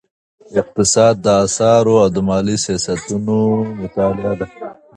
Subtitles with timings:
[0.61, 3.37] اقتصاد د اسعارو او مالي سیاستونو
[3.81, 4.47] مطالعه ده.